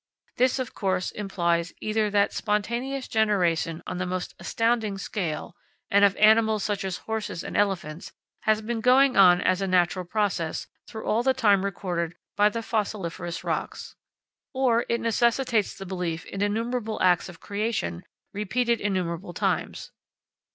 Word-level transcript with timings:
This, 0.37 0.57
of 0.57 0.73
course, 0.73 1.11
implies 1.11 1.73
either 1.79 2.09
that 2.09 2.33
spontaneous 2.33 3.07
generation 3.07 3.83
on 3.85 3.99
the 3.99 4.07
most 4.07 4.33
astounding 4.39 4.97
scale, 4.97 5.53
and 5.91 6.03
of 6.03 6.15
animals 6.15 6.63
such 6.63 6.83
as 6.83 6.97
horses 7.05 7.43
and 7.43 7.55
elephants, 7.55 8.11
has 8.45 8.63
been 8.63 8.81
going 8.81 9.15
on, 9.15 9.41
as 9.41 9.61
a 9.61 9.67
natural 9.67 10.03
process, 10.03 10.65
through 10.87 11.05
all 11.05 11.21
the 11.21 11.35
time 11.35 11.63
recorded 11.63 12.15
by 12.35 12.49
the 12.49 12.63
fossiliferous 12.63 13.43
rocks; 13.43 13.95
or 14.55 14.87
it 14.89 14.99
necessitates 15.01 15.75
the 15.75 15.85
belief 15.85 16.25
in 16.25 16.41
innumerable 16.41 16.99
acts 16.99 17.29
of 17.29 17.39
creation 17.39 18.01
repeated 18.33 18.81
innumerable 18.81 19.35
times. 19.35 19.91